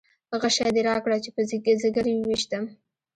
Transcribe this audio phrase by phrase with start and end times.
[0.41, 1.41] غشی دې راکړه چې په
[1.81, 2.63] ځګر یې وویشتم.